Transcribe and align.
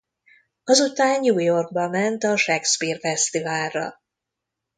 Azután 0.63 1.19
New 1.19 1.37
Yorkba 1.39 1.89
ment 1.89 2.23
a 2.23 2.35
Shakespeare 2.37 2.99
fesztiválra. 2.99 4.01